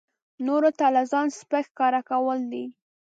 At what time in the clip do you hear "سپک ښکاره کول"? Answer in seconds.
1.39-2.39